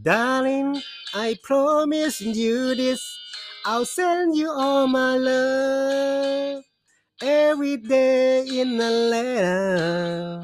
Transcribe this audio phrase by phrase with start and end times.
[0.00, 0.80] Darling,
[1.12, 3.02] I promise you this.
[3.66, 6.64] I'll send you all my love
[7.20, 10.42] every day in a letter.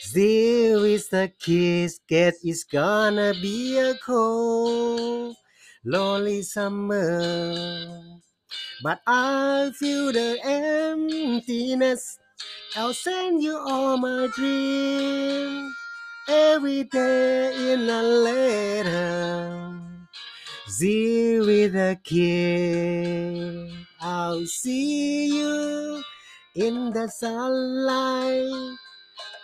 [0.00, 5.36] Still with a kiss, guess it's gonna be a cold,
[5.84, 7.99] lonely summer.
[8.82, 12.18] But I feel the emptiness.
[12.76, 15.74] I'll send you all my dreams
[16.26, 19.80] every day in a letter.
[20.68, 23.70] See with a kiss.
[24.00, 26.02] I'll see you
[26.54, 28.76] in the sunlight.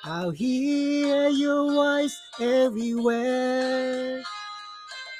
[0.05, 4.22] I'll hear your voice everywhere.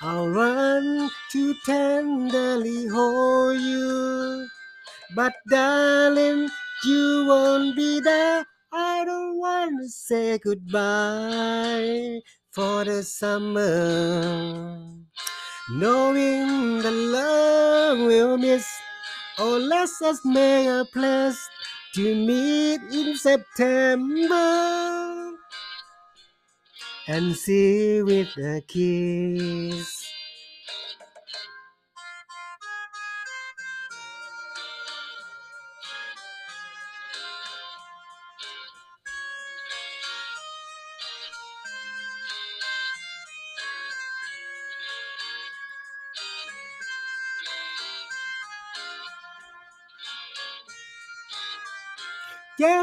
[0.03, 4.47] I'll run to tenderly hold you.
[5.15, 6.51] But darling,
[6.85, 8.45] you won't be there.
[8.73, 14.79] I don't want to say goodbye for the summer.
[15.71, 18.69] Knowing the love we'll miss.
[19.39, 21.49] Oh, let's just make a place
[21.95, 24.47] to meet in September
[27.09, 30.16] and see with a kiss.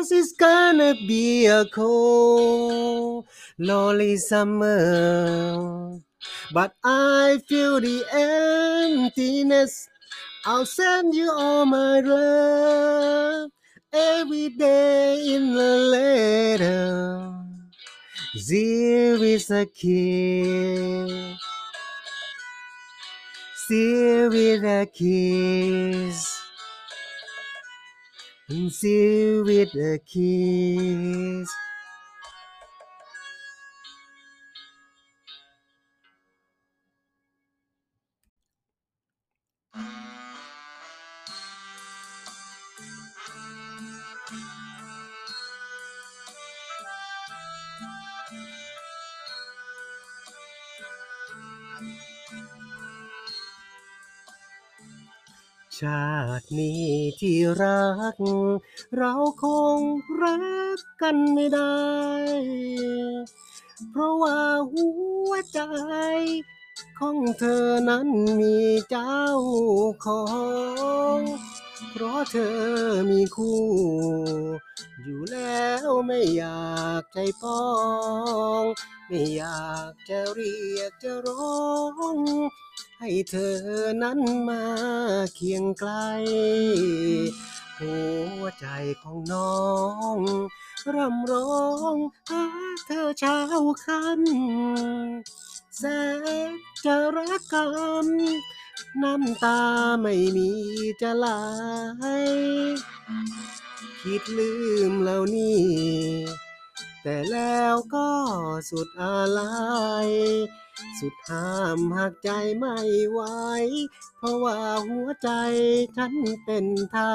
[0.03, 3.25] Yes, it's gonna be a cold,
[3.57, 5.97] lonely summer.
[6.51, 9.87] But I feel the emptiness.
[10.45, 13.49] I'll send you all my love
[13.93, 17.33] every day in a letter.
[18.49, 21.39] There is a kiss.
[23.55, 26.42] Still with a kiss.
[28.53, 31.49] And seal with a kiss.
[55.83, 56.07] ชา
[56.41, 56.85] ตินี้
[57.19, 58.15] ที่รัก
[58.97, 59.13] เรา
[59.43, 59.45] ค
[59.77, 59.79] ง
[60.21, 60.37] รั
[60.77, 61.77] กกันไม่ได้
[63.91, 64.39] เพราะว่า
[64.71, 64.87] หั
[65.29, 65.59] วใจ
[66.99, 68.07] ของเธอนั้น
[68.39, 68.57] มี
[68.89, 69.23] เจ้า
[70.05, 70.23] ขอ
[71.17, 71.19] ง
[71.91, 72.59] เพราะเธอ
[73.11, 73.61] มีคู่
[75.03, 77.63] อยู่แล้วไม่อยากใจปอ
[78.61, 78.63] ง
[79.07, 81.65] ไม่อยากจะเรียกจะร้อ
[82.15, 82.17] ง
[82.99, 83.57] ให้เธอ
[84.03, 84.63] นั้นมา
[85.35, 85.91] เคียงไกล
[87.79, 87.95] หั
[88.39, 88.67] วใจ
[89.01, 89.61] ของน้อ
[90.15, 90.17] ง
[90.95, 91.63] ร่ำร้อ
[91.95, 91.97] ง
[92.29, 92.45] หา
[92.85, 93.39] เธอเช้า
[93.85, 95.83] ค่ำแส
[96.49, 96.51] น
[96.85, 97.65] จะรักกั
[98.05, 98.07] น
[99.01, 99.59] น้ำตา
[100.01, 100.49] ไม่มี
[101.01, 101.27] จะไหล
[104.01, 104.51] คิดลื
[104.91, 105.61] มแล้วนี่
[107.03, 108.09] แต่แล้วก็
[108.69, 109.53] สุดอาลั
[110.07, 110.09] ย
[110.99, 112.77] สุดห้ามหักใจไม่
[113.11, 113.21] ไหว
[114.17, 115.29] เพราะว่าหัวใจ
[115.97, 116.13] ฉัน
[116.43, 117.13] เป็นทา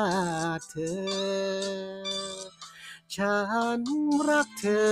[0.58, 2.48] สเธอ
[3.16, 3.36] ฉั
[3.78, 3.80] น
[4.28, 4.90] รักเธอ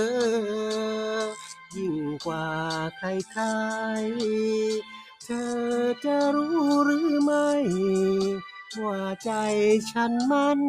[1.75, 2.47] ยิ่งกว่า
[2.97, 3.01] ใค
[3.39, 5.55] รๆ เธอ
[6.05, 7.49] จะรู้หรือไม่
[8.83, 9.31] ว่าใจ
[9.91, 10.59] ฉันมัน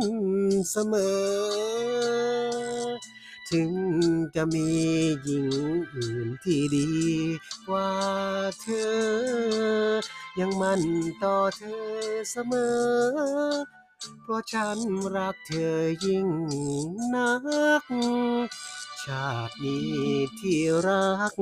[0.71, 1.17] เสมอ
[3.51, 3.73] ถึง
[4.35, 4.69] จะมี
[5.23, 5.49] หญิง
[5.95, 6.89] อื่นที่ดี
[7.69, 7.93] กว่า
[8.61, 8.93] เธอ
[10.41, 10.83] ยังมั่น
[11.23, 11.87] ต่อเธอ
[12.31, 13.69] เสมอ
[14.23, 14.79] เพราะฉัน
[15.17, 16.29] รักเธอยิ่ง
[17.15, 17.33] นั
[17.83, 17.85] ก
[19.05, 19.99] ชาตินี้
[20.39, 21.35] ที่รัก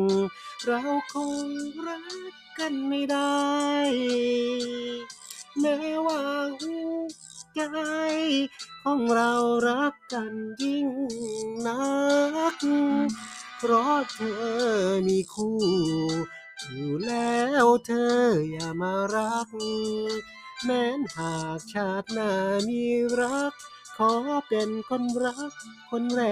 [0.64, 0.80] เรา
[1.12, 1.34] คง
[1.86, 3.44] รักกันไม่ได้
[5.60, 5.76] แม้
[6.06, 6.22] ว่า
[6.60, 7.62] หัว ใจ
[8.84, 9.32] ของเรา
[9.68, 10.32] รักกัน
[10.62, 10.88] ยิ่ง
[11.66, 11.84] นั
[12.54, 12.56] ก
[13.58, 14.44] เพราะเธอ
[15.08, 15.58] มีคู่
[16.60, 18.20] อยู่แล้วเธอ
[18.50, 19.48] อย่ามารัก
[20.64, 22.32] แม้นหากชาติหน้า
[22.68, 22.82] มี
[23.20, 23.52] รัก
[23.96, 24.12] ขอ
[24.48, 25.52] เป็นคนรัก
[25.90, 26.22] คนแร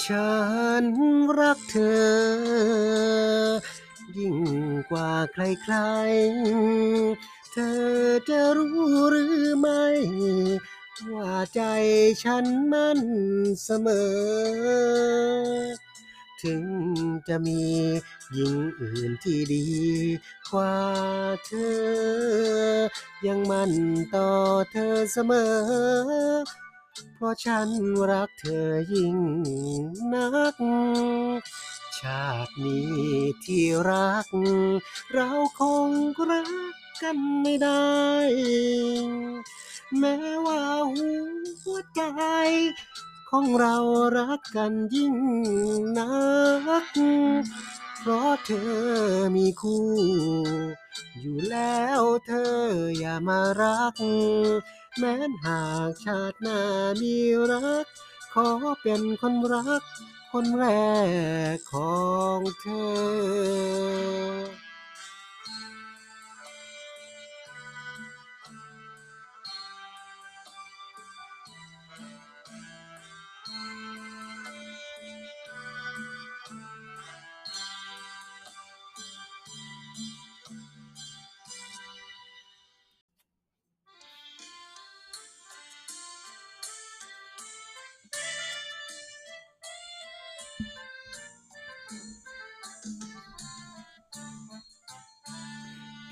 [0.00, 0.32] ฉั
[0.82, 0.84] น
[1.38, 3.52] รักเธอ
[4.16, 4.36] ยิ่ง
[4.90, 7.82] กว่าใครๆ เธอ
[8.28, 9.84] จะรู้หรือไม่
[11.12, 11.60] ว่าใจ
[12.24, 13.00] ฉันมัน
[13.64, 15.72] เสมอ
[16.42, 16.64] ถึง
[17.28, 17.62] จะมี
[18.32, 19.66] หญิงอื่นที่ดี
[20.50, 20.76] กว่า
[21.46, 22.78] เธอ
[23.26, 23.72] ยังมั่น
[24.14, 24.30] ต่อ
[24.70, 25.50] เธอเสมอ
[27.14, 27.68] เพราะฉัน
[28.10, 29.16] รักเธอยิ่ง
[30.12, 30.56] นัก
[31.98, 33.00] ชาตินี้
[33.44, 34.26] ที่รัก
[35.12, 35.90] เราคง
[36.30, 36.52] รัก
[37.02, 37.92] กันไม่ได้
[39.98, 40.16] แม้
[40.46, 40.62] ว่า
[41.62, 42.02] หัวใจ
[43.30, 43.76] ของเรา
[44.18, 45.14] รักกันยิ่ง
[45.98, 46.10] นั
[46.84, 46.96] ก
[48.00, 48.72] เพราะเธอ
[49.36, 49.86] มีคู่
[51.20, 52.54] อยู่แล้วเธอ
[52.98, 53.94] อย่ามารัก
[54.98, 56.60] แม้นหากชาติหน้า
[57.00, 57.14] มี
[57.50, 57.86] รัก
[58.34, 58.48] ขอ
[58.82, 59.82] เป็นคนรัก
[60.32, 60.64] คนแร
[61.54, 62.02] กขอ
[62.38, 64.71] งเธอ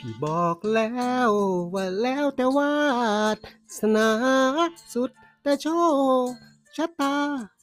[0.02, 0.91] พี่บอกแล้
[1.29, 1.31] ว
[1.75, 2.75] ว่าแล้วแต่วา
[3.79, 4.08] สนา
[4.94, 5.11] สุด
[5.43, 5.67] แต่โช
[6.25, 6.29] ค
[6.76, 7.17] ชะตา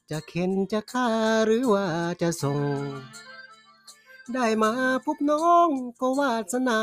[0.10, 1.07] จะเข็นจะฆ่า
[1.45, 1.88] หรือว่า
[2.22, 2.60] จะส่ง
[4.34, 4.72] ได้มา
[5.06, 5.69] พบน้อง
[6.00, 6.80] ก็วาสนา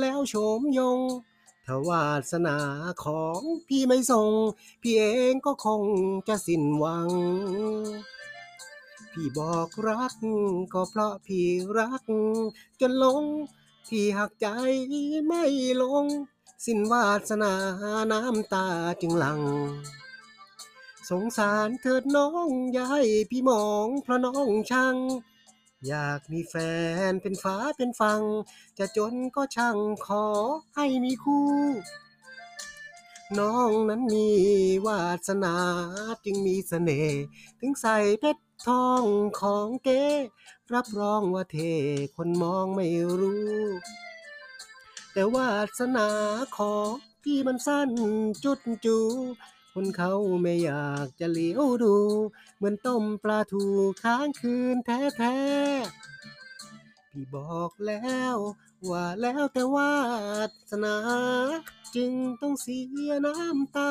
[0.00, 1.00] แล้วโฉมยง
[1.66, 2.56] ถ้าวาสนา
[3.04, 4.30] ของพี่ไม่ส่ง
[4.82, 5.82] พี่เองก็คง
[6.28, 7.08] จะสิ้นหวัง
[9.12, 10.14] พี่บอกรัก
[10.72, 11.46] ก็เพราะพี่
[11.76, 12.02] รัก
[12.80, 13.22] จนลง
[13.88, 14.46] พี่หักใจ
[15.26, 15.44] ไม่
[15.82, 16.04] ลง
[16.64, 17.54] สิ้นวาสนา
[18.12, 18.66] น้ำตา
[19.00, 19.40] จึงหลัง
[21.10, 24.96] สงสารเถิดน้องยาให้พี่มองเพราะน้องชัง
[25.86, 26.54] อยากมีแฟ
[27.10, 28.22] นเป็นฟ้าเป็นฟัง
[28.78, 30.24] จะจนก็ช่างขอ
[30.74, 31.48] ให้มีคู่
[33.38, 34.28] น้องนั้นมี
[34.86, 35.54] วาสนา
[36.24, 37.20] จึงมีเสน่ห์
[37.60, 39.04] ถึงใส่เพชร ทอง
[39.40, 40.04] ของเก๋
[40.74, 41.58] รับรองว่าเท
[42.16, 42.86] คนมองไม่
[43.20, 43.58] รู้
[45.12, 46.08] แต่วาสนา
[46.56, 46.88] ของ
[47.22, 47.90] พี่มันสั้น
[48.44, 48.98] จุดจู
[49.72, 50.12] คนเขา
[50.42, 51.96] ไม่อยากจะเลี้ยวดู
[52.56, 53.64] เหมือนต้มปลาทู
[54.02, 58.36] ค้างคืนแท้ๆ พี่บอกแล้ว
[58.90, 59.92] ว่าแล้วแต่วา
[60.70, 60.96] สนา
[61.96, 62.78] จึงต้องเสี
[63.08, 63.90] ยน้ำตา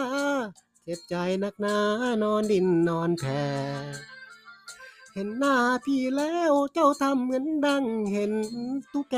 [0.83, 1.77] เจ็บใจนักหนา
[2.23, 3.43] นอนดินนอนแผ่
[5.17, 8.33] เห็นหน้าพี่แล้วเจ้าทำเหมือนดังเห็น
[8.91, 9.15] ตุ๊กแก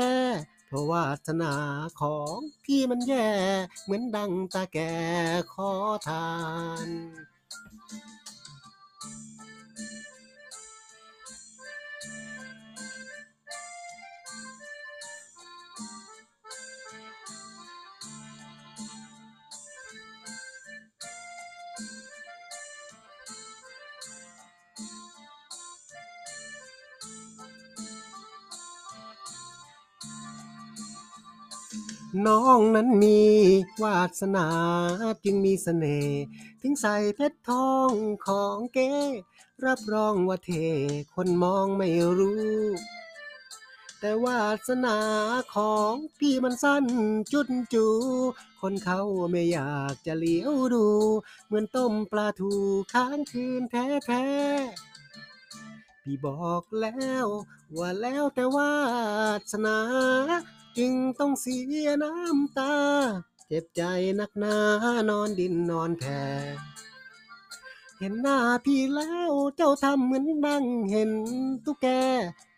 [0.68, 1.54] เพราะวาสนา
[2.00, 3.28] ของพี่มันแย่
[3.84, 4.92] เหมือนดังตาแก่
[5.52, 5.70] ขอ
[6.08, 6.28] ทา
[6.86, 6.88] น
[32.26, 33.18] น้องนั้นมี
[33.82, 34.46] วาสนา
[35.24, 36.20] จึงมีเสน่ห์
[36.60, 37.92] ถึงใส่เพชรทอง
[38.26, 38.90] ของเก๋
[39.64, 40.50] รับรองว่าเท
[41.14, 41.88] คนมองไม่
[42.18, 42.60] รู้
[44.00, 44.98] แต่วาสนา
[45.54, 46.84] ของพี่มันสั้น
[47.32, 47.86] จุดจู
[48.60, 49.00] คนเขา
[49.30, 50.86] ไม่อยากจะเลี้ยวดู
[51.46, 52.52] เหมือนต้มปลาทู
[52.92, 57.26] ค้างคืนแท้ๆพี่บอกแล้ว
[57.76, 58.72] ว่าแล้วแต่วา
[59.52, 59.78] สนา
[60.78, 62.74] จึงต้องเสียน้ำตา
[63.46, 63.82] เจ็บใจ
[64.20, 64.56] นักหนา
[65.08, 66.22] นอนดินนอนแผ่
[67.98, 71.12] เห็นหน้าพี่แล้วเจ้าทำเหมือนนั่งเห็น
[71.64, 71.86] ตุ๊กแก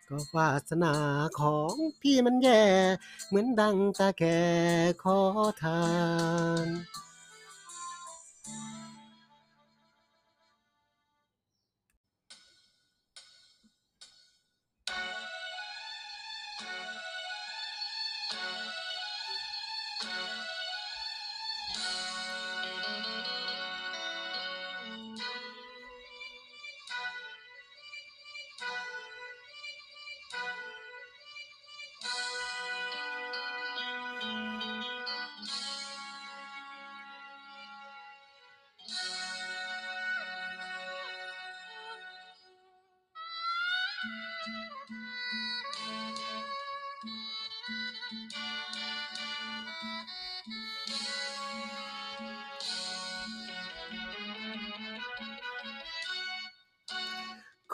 [0.09, 0.95] ก็วาสนา
[1.39, 2.63] ของพี่มันแย่
[3.27, 4.39] เหมือนดังตาแก่
[5.03, 5.19] ขอ
[5.63, 5.83] ทา
[6.65, 6.67] น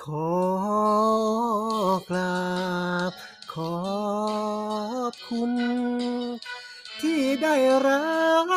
[0.04, 0.36] ขอ
[2.10, 2.50] กรา
[3.12, 3.14] บ
[3.54, 3.80] ขอ
[5.12, 5.54] บคุณ
[7.02, 7.56] ที่ได้
[7.88, 8.08] รั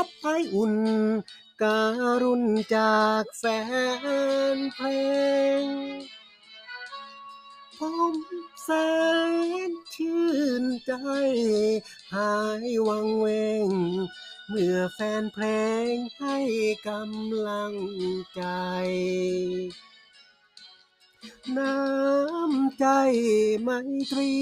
[0.05, 0.75] บไออุ่น
[1.63, 1.83] กา
[2.23, 2.43] รุณ
[2.75, 3.45] จากแฟ
[4.57, 4.89] นเพล
[5.63, 5.65] ง
[7.79, 7.81] ผ
[8.13, 8.15] ม
[8.65, 8.69] แส
[9.69, 10.25] นชื่
[10.63, 10.93] นใจ
[12.15, 12.35] หา
[12.65, 13.27] ยวังเว
[13.67, 13.69] ง
[14.49, 15.47] เมื่อแฟนเพล
[15.91, 16.39] งให้
[16.89, 17.75] กำลัง
[18.35, 18.43] ใจ
[21.59, 22.87] น้ำใจ
[23.63, 23.71] ไม
[24.11, 24.33] ตรี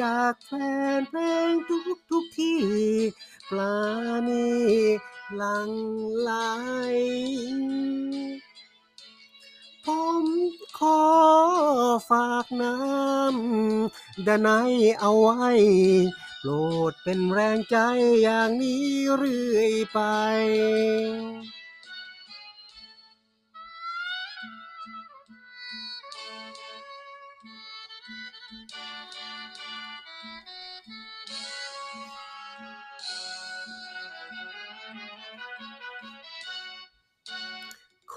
[0.00, 0.52] จากแฟ
[0.98, 1.20] นเพล
[1.50, 2.60] งทุกทุกที่
[3.50, 3.76] ปลา
[4.28, 4.50] ณี
[5.36, 5.70] หลัง
[6.20, 6.32] ไหล
[9.84, 9.86] ผ
[10.24, 10.26] ม
[10.78, 11.02] ขอ
[12.10, 15.50] ฝากน้ำดนัยเอาไว้
[16.40, 16.50] โปร
[16.90, 17.76] ดเป็นแรงใจ
[18.22, 20.00] อย่างนี้เรื่อยไป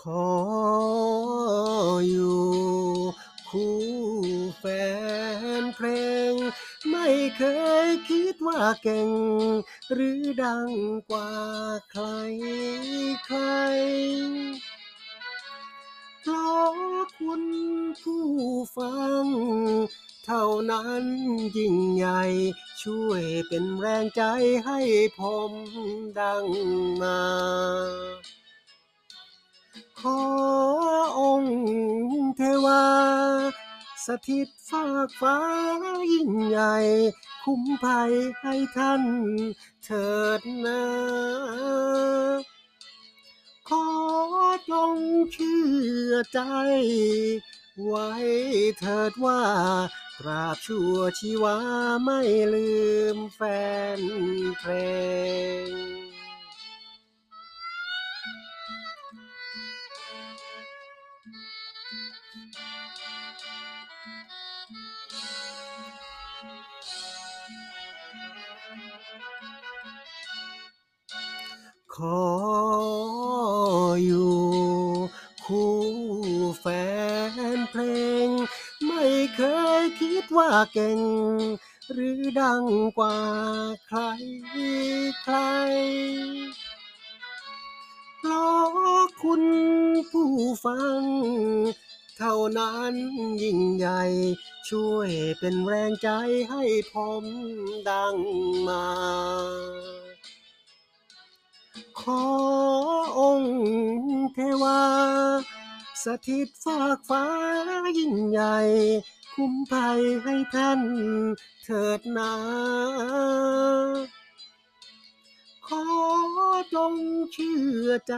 [0.05, 0.23] อ
[2.09, 2.45] อยู่
[3.49, 3.77] คู่
[4.59, 4.65] แฟ
[5.61, 5.87] นเพล
[6.31, 6.33] ง
[6.89, 7.07] ไม่
[7.37, 7.43] เค
[7.85, 9.09] ยคิดว่าเก่ง
[9.93, 10.69] หรือดัง
[11.09, 11.33] กว่า
[11.91, 12.05] ใคร
[13.25, 13.39] ใคร
[16.21, 16.75] เพราะ
[17.19, 17.43] คุณ
[18.01, 18.25] ผู้
[18.77, 19.25] ฟัง
[20.25, 21.03] เท่านั้น
[21.57, 22.21] ยิ่งใหญ่
[22.83, 24.23] ช่วยเป็นแรงใจ
[24.65, 24.79] ให้
[25.19, 25.51] ผม
[26.19, 26.45] ดัง
[27.01, 27.21] มา
[31.19, 31.55] องค์
[32.37, 32.85] เทวา
[34.05, 35.37] สถิตฟากฟ้า
[36.13, 36.75] ยิ่งใหญ่
[37.43, 39.03] คุ้มภัยให้ท่าน
[39.83, 40.09] เถิ
[40.39, 40.83] ดนา
[43.69, 43.87] ขอ
[44.71, 44.97] จง
[45.31, 45.61] เชื่
[46.09, 46.39] อใจ
[47.83, 48.09] ไว้
[48.79, 49.41] เถิดว่า
[50.19, 51.57] ตราบชั่วชีวา
[52.03, 52.21] ไม่
[52.53, 52.71] ลื
[53.15, 53.39] มแฟ
[53.99, 54.01] น
[54.59, 54.71] เพล
[55.67, 56.04] ง
[71.97, 72.27] ขอ
[74.05, 74.37] อยู่
[75.45, 75.73] คู่
[76.59, 76.65] แฟ
[77.57, 77.81] นเพล
[78.25, 78.29] ง
[78.85, 79.41] ไม่เค
[79.81, 80.99] ยคิดว่าเก่ง
[81.91, 82.63] หรือดัง
[82.97, 83.19] กว่า
[83.87, 84.01] ใคร
[85.23, 85.37] ใคร
[88.17, 89.43] เพราะคุณ
[90.11, 90.31] ผู้
[90.65, 91.01] ฟัง
[92.17, 92.93] เท่านั้น
[93.43, 94.01] ยิ่งใหญ่
[94.69, 95.09] ช่วย
[95.39, 96.09] เป็นแรงใจ
[96.49, 97.25] ให้ผม
[97.89, 98.15] ดัง
[98.67, 98.85] มา
[101.99, 102.23] ขอ
[103.19, 103.55] องค์
[104.33, 104.81] เทวา
[106.03, 107.25] สถิตฟากฟ้า
[107.97, 108.57] ยิ่งใหญ่
[109.33, 110.81] คุ้มภัยให้ท่าน
[111.63, 112.33] เถิดนา
[115.67, 115.85] ขอ
[116.73, 116.93] จง
[117.31, 118.15] เชื่อใจ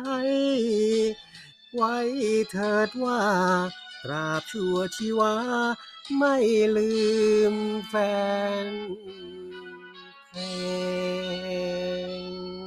[1.75, 1.98] ไว้
[2.51, 3.22] เถิดว่า
[4.03, 5.36] ตราบชั่วชีวา
[6.17, 6.36] ไม่
[6.77, 6.91] ลื
[7.53, 7.55] ม
[7.89, 7.93] แฟ
[8.65, 8.67] น
[10.29, 10.39] เพล
[12.22, 12.66] ง